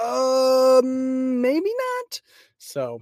[0.00, 2.20] um, maybe not.
[2.58, 3.00] So,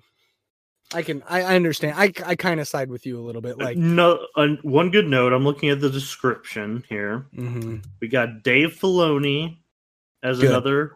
[0.94, 1.94] I can I, I understand.
[1.96, 3.58] I I kind of side with you a little bit.
[3.58, 5.32] Like, no, uh, one good note.
[5.32, 7.26] I'm looking at the description here.
[7.36, 7.84] mhm.
[8.00, 9.58] We got Dave Filoni
[10.22, 10.50] as Good.
[10.50, 10.92] another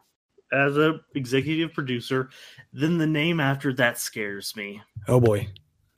[0.52, 2.28] as a executive producer,
[2.72, 4.80] then the name after that scares me.
[5.08, 5.48] Oh boy.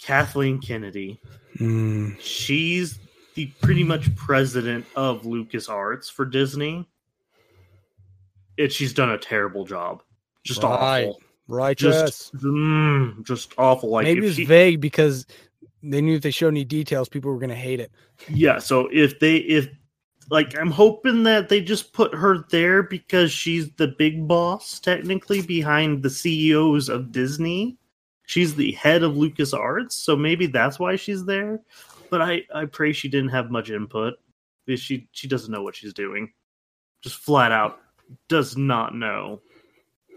[0.01, 1.21] Kathleen Kennedy.
[1.59, 2.99] Mm, She's
[3.35, 6.87] the pretty much president of Lucas Arts for Disney.
[8.59, 10.03] And she's done a terrible job.
[10.45, 11.07] Just Right.
[11.07, 11.21] awful.
[11.49, 12.31] Righteous.
[12.31, 13.91] Just mm, just awful.
[13.91, 15.27] Like Maybe it's vague because
[15.83, 17.91] they knew if they showed any details, people were going to hate it.
[18.29, 19.69] Yeah, so if they if
[20.31, 25.43] like I'm hoping that they just put her there because she's the big boss technically
[25.43, 27.77] behind the CEOs of Disney.
[28.27, 31.61] She's the head of Lucas Arts, so maybe that's why she's there.
[32.09, 34.15] But I I pray she didn't have much input
[34.65, 36.33] because she she doesn't know what she's doing.
[37.03, 37.81] Just flat out
[38.29, 39.41] does not know.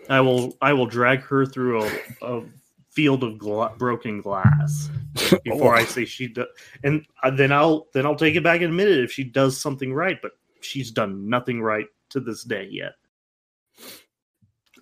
[0.09, 1.91] I will I will drag her through a,
[2.21, 2.43] a
[2.91, 4.89] field of gla- broken glass
[5.43, 6.47] before I say she does,
[6.83, 9.59] and uh, then I'll then I'll take it back in a minute if she does
[9.59, 10.17] something right.
[10.21, 12.93] But she's done nothing right to this day yet.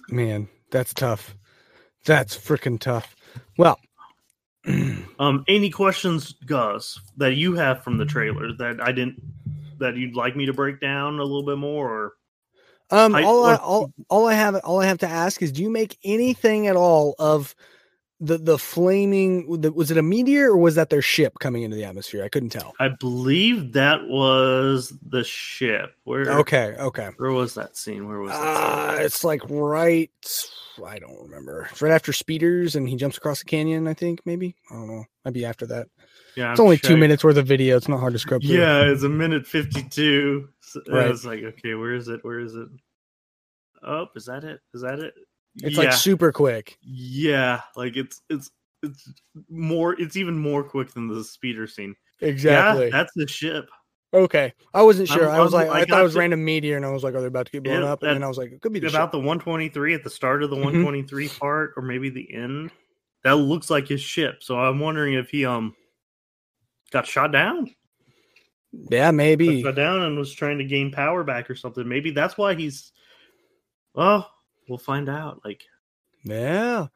[0.09, 1.35] Man, that's tough.
[2.05, 3.15] That's freaking tough.
[3.57, 3.79] Well,
[5.19, 9.21] Um, any questions, Gus, that you have from the trailer that I didn't
[9.79, 11.89] that you'd like me to break down a little bit more?
[11.89, 12.13] Or
[12.91, 15.69] um, all I, all all I have all I have to ask is, do you
[15.69, 17.55] make anything at all of
[18.25, 19.61] the the flaming?
[19.61, 22.23] the- Was it a meteor or was that their ship coming into the atmosphere?
[22.23, 22.73] I couldn't tell.
[22.79, 25.95] I believe that was the ship.
[26.03, 27.09] Where Okay, okay.
[27.17, 28.07] where was that scene?
[28.07, 28.31] Where was?
[28.31, 30.09] Uh, it's like right.
[30.83, 31.67] I don't remember.
[31.71, 33.87] It's right after Speeders, and he jumps across the canyon.
[33.87, 34.55] I think maybe.
[34.71, 35.05] I don't know.
[35.23, 35.87] Might be after that.
[36.35, 36.99] yeah, It's I'm only two checking.
[36.99, 37.77] minutes worth of video.
[37.77, 38.55] It's not hard to scrub through.
[38.55, 40.49] Yeah, it's a minute fifty-two.
[40.61, 41.05] So Right.
[41.05, 42.23] I was like, okay, where is it?
[42.23, 42.67] Where is it?
[43.85, 44.61] Oh, is that it?
[44.73, 45.13] Is that it?
[45.57, 46.77] It's yeah, like super quick.
[46.81, 48.49] yeah, like it's it's
[48.81, 49.11] it's
[49.49, 49.99] more.
[49.99, 51.95] It's even more quick than the speeder scene.
[52.21, 52.85] Exactly.
[52.85, 53.69] Yeah, that's the ship.
[54.13, 54.53] okay.
[54.73, 55.29] I wasn't sure.
[55.29, 56.89] I'm- I was I'm- like, I I, thought it was to- random meteor, and I
[56.91, 58.03] was like, are they about to get blown up?
[58.03, 59.11] And then I was like, it could be the About ship.
[59.13, 60.63] the 123 at the start of the Mhm.
[60.63, 62.71] 123 part, or maybe the end.
[63.23, 64.43] That looks like his ship.
[64.43, 65.75] So I'm wondering if he um
[66.91, 67.69] got shot down.
[68.89, 69.61] Yeah, Got maybe.
[69.63, 71.87] shot down and was trying to gain power back or something.
[71.87, 72.91] Maybe that's why he's.
[73.93, 74.29] Well,
[74.67, 75.41] we'll find out.
[75.43, 75.63] Like,
[76.23, 76.87] Yeah.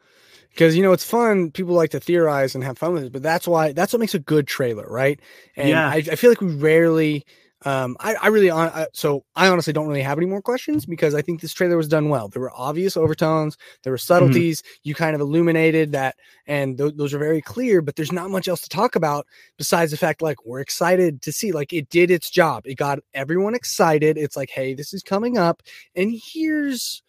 [0.49, 1.51] Because you know it's fun.
[1.51, 4.15] People like to theorize and have fun with it, but that's why that's what makes
[4.15, 5.19] a good trailer, right?
[5.56, 5.88] And Yeah.
[5.88, 7.25] I, I feel like we rarely.
[7.65, 11.15] Um, I, I really on so I honestly don't really have any more questions because
[11.15, 12.27] I think this trailer was done well.
[12.27, 14.62] There were obvious overtones, there were subtleties.
[14.84, 17.82] You kind of illuminated that, and th- those are very clear.
[17.82, 19.25] But there's not much else to talk about
[19.58, 21.51] besides the fact like we're excited to see.
[21.51, 22.67] Like it did its job.
[22.67, 24.19] It got everyone excited.
[24.19, 25.63] It's like, hey, this is coming up,
[25.95, 27.01] and here's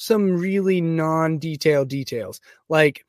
[0.00, 3.04] some really non-detailed details like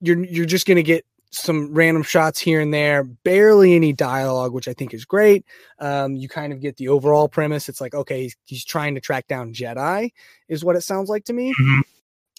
[0.00, 4.52] you're you're just going to get some random shots here and there barely any dialogue
[4.52, 5.44] which i think is great
[5.80, 9.00] um, you kind of get the overall premise it's like okay he's, he's trying to
[9.00, 10.10] track down jedi
[10.48, 11.80] is what it sounds like to me Mhm.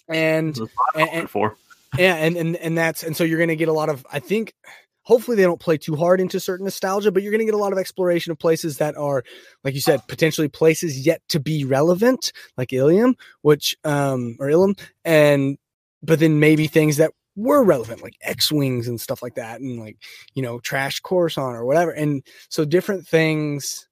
[0.08, 0.54] and
[0.94, 1.56] that's and- for.
[1.98, 4.18] yeah and, and and that's and so you're going to get a lot of i
[4.18, 4.54] think
[5.04, 7.58] hopefully they don't play too hard into certain nostalgia but you're going to get a
[7.58, 9.22] lot of exploration of places that are
[9.64, 14.78] like you said potentially places yet to be relevant like ilium which um or ilum
[15.04, 15.58] and
[16.02, 19.96] but then maybe things that were relevant like x-wings and stuff like that and like
[20.34, 23.88] you know trash coruscant or whatever and so different things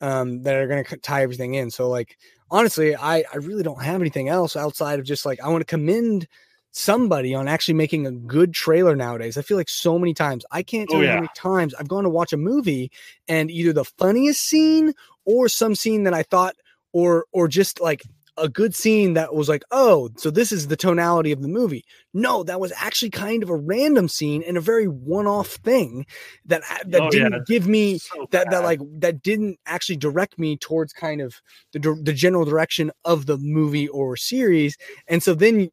[0.00, 2.16] um that are going to tie everything in so like
[2.50, 5.66] honestly i i really don't have anything else outside of just like i want to
[5.66, 6.28] commend
[6.74, 9.38] somebody on actually making a good trailer nowadays.
[9.38, 11.72] I feel like so many times I can't oh, tell Oh, you how many times
[11.74, 12.90] I've gone to watch a movie
[13.28, 14.92] and either the funniest scene
[15.24, 16.56] or some scene that I thought
[16.92, 18.02] or or just like
[18.36, 21.84] a good scene that was like, oh, so this is the tonality of the movie.
[22.12, 26.04] No, that was actually kind of a random scene and a very one-off thing
[26.44, 30.56] that that Oh, didn't give me So that that like that didn't actually direct me
[30.56, 31.40] towards kind of
[31.72, 35.70] the the general direction of the movie or series and so then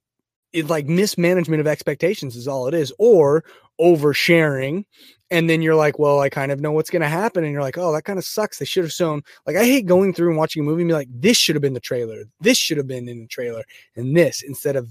[0.54, 3.44] it like mismanagement of expectations is all it is or
[3.80, 4.86] oversharing
[5.32, 7.62] and then you're like well i kind of know what's going to happen and you're
[7.62, 8.60] like oh that kind of sucks.
[8.60, 10.94] They should have shown like i hate going through and watching a movie and be
[10.94, 12.24] like this should have been the trailer.
[12.42, 13.64] This should have been in the trailer
[13.96, 14.90] and this instead of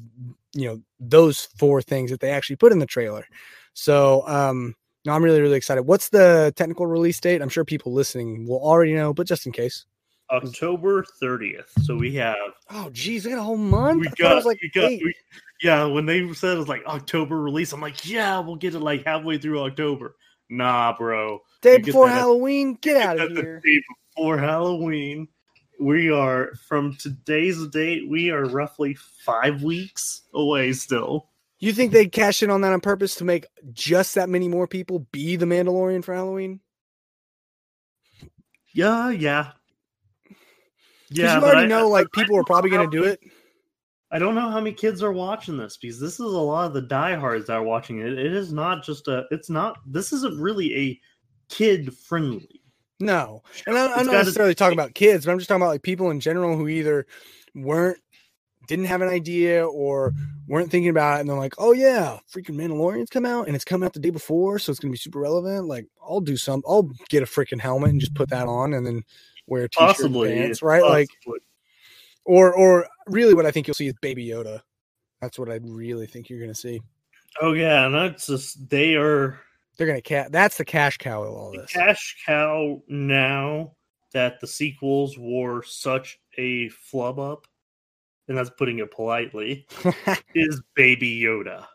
[0.53, 3.27] you know those four things that they actually put in the trailer.
[3.75, 5.83] So um no i'm really really excited.
[5.83, 7.43] What's the technical release date?
[7.43, 9.85] I'm sure people listening will already know but just in case
[10.31, 11.69] October 30th.
[11.83, 12.37] So we have
[12.71, 14.01] oh geez we got a whole month?
[14.01, 15.15] We I got, was like we got we,
[15.63, 18.81] yeah when they said it was like october release i'm like yeah we'll get it
[18.81, 20.17] like halfway through october.
[20.49, 21.41] Nah bro.
[21.63, 22.75] Day get before at- halloween?
[22.81, 23.61] Get out of here.
[23.65, 23.83] day
[24.15, 25.29] before halloween.
[25.81, 31.29] We are from today's date we are roughly five weeks away still.
[31.59, 34.67] You think they cash in on that on purpose to make just that many more
[34.67, 36.61] people be the Mandalorian for Halloween?
[38.73, 39.53] yeah yeah
[41.11, 43.21] yeah you already I- know, like people are probably going to do it.
[44.13, 46.75] I don't know how many kids are watching this because this is a lot of
[46.75, 48.19] the diehards that are watching it.
[48.19, 49.25] It is not just a.
[49.31, 49.79] It's not.
[49.87, 51.01] This isn't really a
[51.49, 52.61] kid friendly.
[52.99, 55.83] No, and I, I'm not necessarily talking about kids, but I'm just talking about like
[55.83, 57.07] people in general who either
[57.55, 57.99] weren't
[58.69, 60.13] didn't have an idea or
[60.49, 63.65] weren't thinking about it, and they're like, "Oh yeah, freaking Mandalorian's come out, and it's
[63.65, 66.63] come out the day before, so it's gonna be super relevant." Like, I'll do some,
[66.69, 69.03] I'll get a freaking helmet and just put that on, and then
[69.51, 70.83] wear and Possibly, pants, right?
[70.83, 71.09] Like,
[72.25, 74.61] or or really, what I think you'll see is Baby Yoda.
[75.21, 76.81] That's what I really think you're gonna see.
[77.43, 79.39] oh yeah, and that's just they are
[79.77, 80.33] They're gonna cat.
[80.33, 81.73] That's the cash cow of all the this.
[81.73, 83.73] cash cow now
[84.13, 87.47] that the sequels were such a flub up,
[88.29, 89.67] and that's putting it politely,
[90.35, 91.67] is Baby Yoda,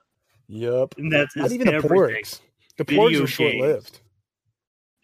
[0.47, 0.93] yep.
[0.97, 1.97] and that's Not even the everything.
[2.23, 2.39] porgs.
[2.77, 4.01] The porgs are short lived.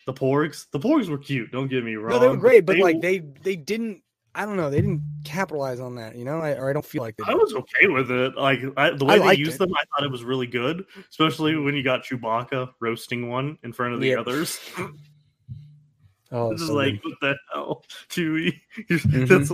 [0.06, 1.52] The porgs, the porgs were cute.
[1.52, 2.12] Don't get me wrong.
[2.16, 4.04] No, they were great, but they like they they didn't.
[4.34, 4.70] I don't know.
[4.70, 6.16] They didn't capitalize on that.
[6.16, 7.24] You know, I, or I don't feel like they.
[7.28, 8.36] I was okay with it.
[8.36, 9.60] Like I, the I way they used it.
[9.60, 10.86] them, I thought it was really good.
[11.10, 14.20] Especially when you got Chewbacca roasting one in front of the Yeah.
[14.20, 14.60] others.
[16.34, 18.54] Oh, This is like, what the hell, Chewie?
[18.88, 19.28] You're, Mhm.
[19.28, 19.52] that's,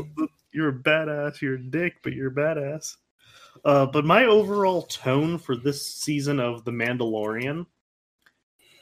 [0.52, 1.42] you're a badass.
[1.42, 2.98] You're a dick, but you're a badass.
[3.66, 7.66] Uh, but my overall tone for this season of The Mandalorian,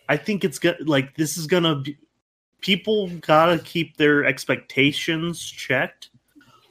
[0.07, 0.87] I think it's good.
[0.87, 1.97] Like this is gonna be.
[2.61, 6.09] People gotta keep their expectations checked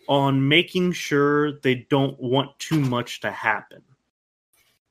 [0.09, 3.83] on making sure they don't want too much to happen.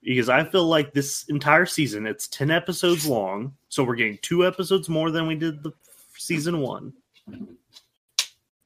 [0.01, 3.53] Because I feel like this entire season, it's 10 episodes long.
[3.69, 5.71] So we're getting two episodes more than we did the
[6.17, 6.93] season one.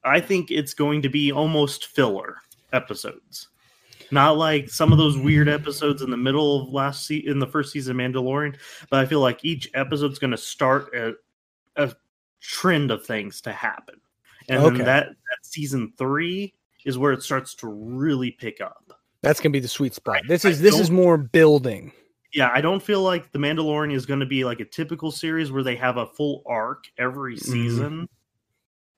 [0.03, 2.37] I think it's going to be almost filler
[2.73, 3.49] episodes.
[4.11, 7.47] Not like some of those weird episodes in the middle of last se- in the
[7.47, 8.55] first season of Mandalorian,
[8.89, 11.13] but I feel like each episode's going to start a,
[11.75, 11.93] a
[12.39, 13.95] trend of things to happen.
[14.49, 14.77] And Okay.
[14.77, 16.53] then that, that season 3
[16.85, 18.93] is where it starts to really pick up.
[19.21, 20.17] that's gonna be the sweet spot.
[20.23, 21.91] I- This I is this is more building.
[22.33, 25.51] Yeah, I don't feel like The Mandalorian is going to be like a typical series
[25.51, 27.39] where they have a full arc every Mhm.
[27.43, 28.09] season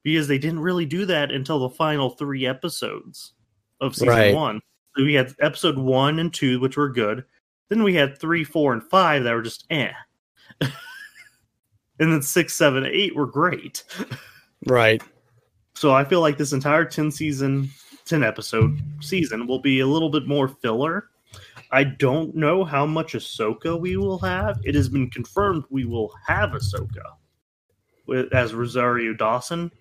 [0.03, 3.33] because they didn't really do that until the final three episodes
[3.81, 4.35] of season Right.
[4.35, 4.61] one.
[5.03, 7.25] We had episode one and two, which were good.
[7.69, 9.91] Then we had three, four, and five that were just eh.
[10.61, 10.71] and
[11.99, 13.83] then six, seven, eight were great.
[14.67, 15.01] Right.
[15.75, 17.69] So I feel like this entire 10 season,
[18.05, 21.09] 10 episode season will be a little bit more filler.
[21.71, 24.59] I don't know how much Ahsoka we will have.
[24.63, 27.03] It has been confirmed we will have Ahsoka
[28.07, 29.71] with, as Rosario Dawson,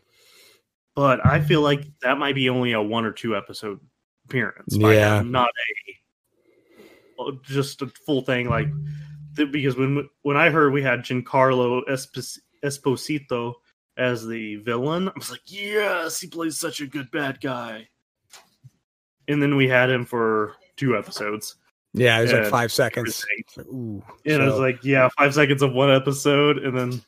[0.95, 3.81] but I feel like that might be only a one or two episode
[4.29, 4.77] appearance.
[4.77, 5.23] Yeah.
[5.23, 5.49] not
[7.19, 8.49] a just a full thing.
[8.49, 8.69] Like
[9.35, 11.83] because when when I heard we had Giancarlo
[12.65, 13.55] Esposito
[13.97, 15.09] as the villain.
[15.09, 17.89] I was like, yes, he plays such a good bad guy.
[19.27, 21.57] And then we had him for two episodes.
[21.95, 23.25] Yeah, it was like five seconds.
[23.25, 23.45] everything.
[23.47, 24.03] It's like, Ooh.
[24.25, 27.03] And I was like, yeah, five seconds of one episode, and then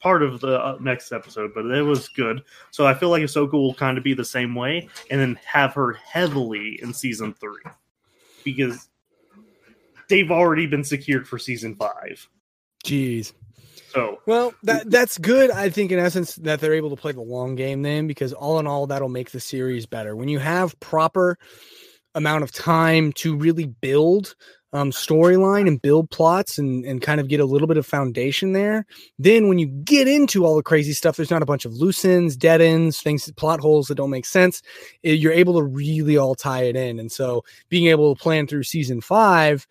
[0.00, 2.42] part of the uh, next episode, but it was good.
[2.70, 5.74] So I feel like Ahsoka will kind of be the same way, and then have
[5.74, 7.62] her heavily in season three
[8.44, 8.88] because
[10.08, 12.28] they've already been secured for season five.
[12.84, 13.32] Jeez.
[13.92, 15.50] So Well, that that's good.
[15.50, 18.58] I think in essence that they're able to play the long game then, because all
[18.58, 20.14] in all, that'll make the series better.
[20.14, 21.36] When you have proper
[22.14, 24.34] amount of time to really build
[24.72, 28.52] um, storyline and build plots and and kind of get a little bit of foundation
[28.52, 28.86] there,
[29.18, 32.04] then when you get into all the crazy stuff, there's not a bunch of loose
[32.04, 34.62] ends, dead ends, things, plot holes that don't make sense.
[35.04, 38.46] Eh, You're able to really all tie it in, and so being able to plan
[38.46, 39.66] through season five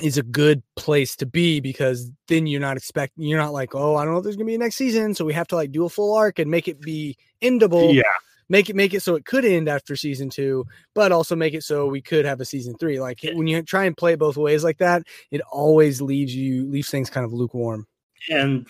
[0.00, 3.94] is a good place to be because then you're not expecting you're not like oh
[3.94, 5.70] i don't know if there's gonna be a next season so we have to like
[5.70, 7.94] do a full arc and make it be endable.
[7.94, 8.02] Yeah,
[8.48, 11.62] make it make it so it could end after season two but also make it
[11.62, 13.34] so we could have a season three like Yeah.
[13.34, 17.10] when you try and play both ways like that it always leaves you leaves things
[17.10, 17.86] kind of lukewarm
[18.30, 18.66] and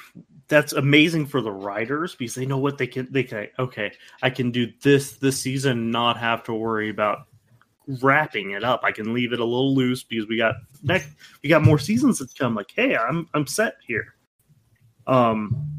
[0.48, 3.08] that's amazing for the writers because they know what they can.
[3.10, 7.26] They can okay, I can do this this season, not have to worry about
[8.02, 8.80] wrapping it up.
[8.84, 11.08] I can leave it a little loose because we got next
[11.42, 12.54] we got more seasons to come.
[12.54, 14.14] Like, hey, I'm I'm set here.
[15.06, 15.73] Um,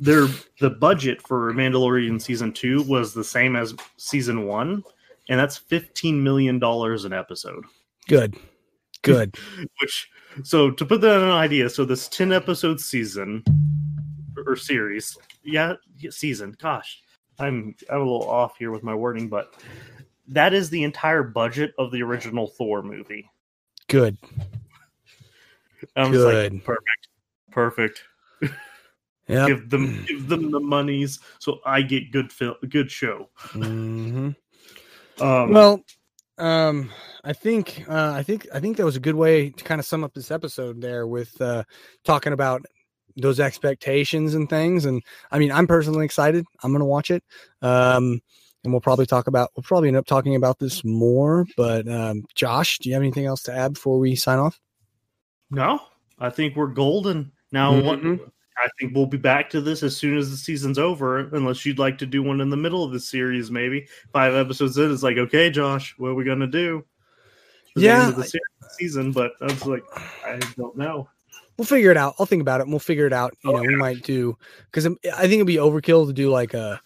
[0.00, 0.26] their
[0.60, 4.82] the budget for Mandalorian season two was the same as season one,
[5.28, 7.64] and that's fifteen million dollars an episode.
[8.08, 8.36] good
[9.02, 9.36] good
[9.80, 10.10] Which
[10.42, 13.44] so to put that in an idea, so this ten episode season
[14.46, 15.74] or series, yeah,
[16.08, 16.56] season.
[16.58, 17.02] Gosh,
[17.38, 19.54] I'm I'm a little off here with my wording, but
[20.28, 23.30] that is the entire budget of the original Thor movie.
[23.88, 24.16] good
[25.96, 26.64] I'm just like, Good.
[26.64, 27.08] perfect,
[27.50, 28.02] perfect.
[29.30, 33.28] yeah Give them give them the monies so I get good film, good show.
[33.52, 34.30] hmm
[35.20, 35.84] Um, well
[36.38, 36.90] um
[37.22, 39.84] i think uh i think i think that was a good way to kind of
[39.84, 41.62] sum up this episode there with uh
[42.04, 42.64] talking about
[43.16, 44.86] those expectations and things.
[44.86, 46.46] And i mean i'm personally excited.
[46.62, 47.22] I'm gonna watch it.
[47.60, 48.22] Um
[48.62, 51.44] and we'll probably talk about we'll probably end up talking about this more.
[51.56, 54.58] But um josh do you have anything else to add before we sign off?
[55.50, 55.80] No,
[56.18, 57.32] I think we're golden.
[57.52, 57.78] Now.
[57.80, 58.30] What Mhm.
[58.62, 61.78] I think we'll be back to this as soon as the season's over, unless you'd
[61.78, 64.92] like to do one in the middle of the series, maybe five episodes in.
[64.92, 66.84] It's like, okay, Josh, what are we gonna do?
[67.76, 68.38] The Yeah, the se-
[68.78, 69.84] season, but I was like,
[70.26, 71.08] I don't know.
[71.56, 73.56] we'll figure it out i'll think about it and we'll figure it out you Oh,
[73.56, 74.36] know we might do
[74.70, 74.90] because i
[75.22, 76.80] think it'd be overkill to do like a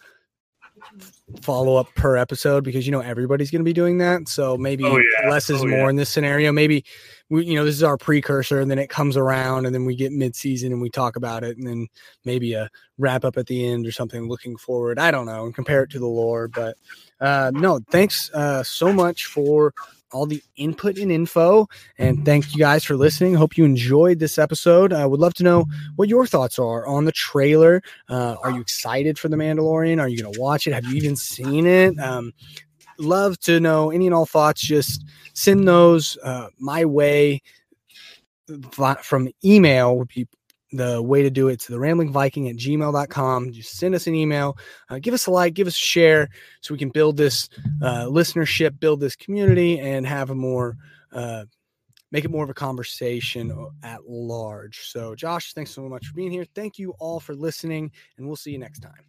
[1.41, 4.83] follow up per episode because you know everybody's going to be doing that so maybe
[4.83, 5.27] Oh, yeah.
[5.29, 5.89] less is Oh, more yeah.
[5.89, 6.85] in this scenario maybe
[7.31, 9.95] we you know this is our precursor and then it comes around and then we
[9.95, 11.87] get mid-season and we talk about it and then
[12.25, 12.69] maybe a
[12.99, 15.89] wrap up at the end or something looking forward i don't know and compare it
[15.89, 16.77] to the lore but
[17.21, 19.73] uh no thanks uh so much for
[20.11, 23.33] all the input and info and thank you guys for listening.
[23.33, 24.93] Hope you enjoyed this episode.
[24.93, 27.81] I would love to know what your thoughts are on the trailer.
[28.07, 29.99] Uh, are you excited for the mandalorian?
[29.99, 30.73] Are you going to watch it?
[30.73, 31.99] Have you even seen it?
[31.99, 32.33] Um,
[32.97, 34.61] love to know any and all thoughts.
[34.61, 35.03] Just
[35.33, 37.41] send those uh, my way
[39.01, 40.27] from email would be
[40.71, 44.15] the way to do it to the rambling viking at gmail.com just send us an
[44.15, 44.57] email
[44.89, 46.29] uh, give us a like give us a share
[46.61, 47.49] so we can build this
[47.81, 50.75] uh, listenership build this community and have a more
[51.13, 51.45] uh,
[52.11, 53.51] make it more of a conversation
[53.83, 54.87] at large.
[54.89, 56.45] So josh thanks so much for being here.
[56.55, 59.05] Thank you all for listening and we'll see you next time